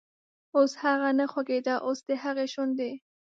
اوس 0.57 0.71
هغه 0.83 1.09
نه 1.19 1.25
خوږیده، 1.31 1.75
اوس 1.85 1.99
دهغې 2.09 2.45
شونډې، 2.53 2.91